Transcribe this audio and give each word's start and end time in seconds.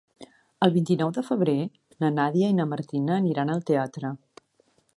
El 0.67 0.71
vint-i-nou 0.77 1.11
de 1.17 1.23
febrer 1.27 1.55
na 2.05 2.11
Nàdia 2.15 2.49
i 2.53 2.55
na 2.61 2.67
Martina 2.73 3.15
aniran 3.19 3.53
al 3.57 3.65
teatre. 3.71 4.15